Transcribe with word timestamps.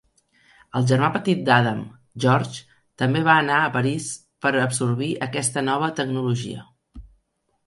El 0.77 0.85
germà 0.91 1.09
petit 1.17 1.43
d'Adam, 1.49 1.83
George, 2.25 2.63
també 3.03 3.21
va 3.27 3.35
anar 3.43 3.59
a 3.59 3.69
París 3.77 4.09
per 4.47 4.53
absorbir 4.65 5.11
aquesta 5.27 5.65
nova 5.69 5.93
tecnologia. 6.03 6.67